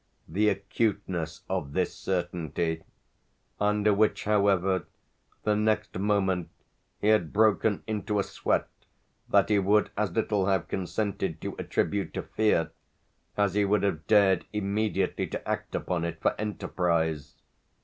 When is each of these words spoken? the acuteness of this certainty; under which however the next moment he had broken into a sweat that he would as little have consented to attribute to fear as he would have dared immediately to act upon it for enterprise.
the 0.27 0.49
acuteness 0.49 1.41
of 1.47 1.73
this 1.73 1.93
certainty; 1.95 2.81
under 3.59 3.93
which 3.93 4.23
however 4.23 4.87
the 5.43 5.55
next 5.55 5.95
moment 5.99 6.49
he 6.99 7.09
had 7.09 7.31
broken 7.31 7.83
into 7.85 8.17
a 8.17 8.23
sweat 8.23 8.67
that 9.29 9.49
he 9.49 9.59
would 9.59 9.91
as 9.95 10.11
little 10.13 10.47
have 10.47 10.67
consented 10.67 11.39
to 11.39 11.55
attribute 11.59 12.15
to 12.15 12.23
fear 12.23 12.71
as 13.37 13.53
he 13.53 13.63
would 13.63 13.83
have 13.83 14.07
dared 14.07 14.43
immediately 14.53 15.27
to 15.27 15.47
act 15.47 15.75
upon 15.75 16.03
it 16.03 16.19
for 16.19 16.33
enterprise. 16.41 17.35